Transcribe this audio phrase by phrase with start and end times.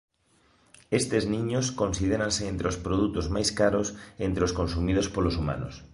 [0.99, 3.87] Estes niños considéranse entre os produtos máis caros
[4.27, 5.73] entre os consumidos polos humanos.